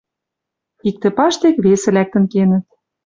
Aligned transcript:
Иктӹ 0.89 1.09
паштек 1.17 1.55
весӹ 1.65 1.89
лӓктӹн 1.95 2.23
кенӹт 2.31 2.65